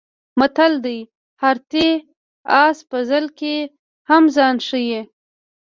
[0.39, 0.99] متل دی:
[1.41, 1.89] هراتی
[2.63, 3.55] اس په ځل کې
[4.09, 4.81] هم ځان ښي.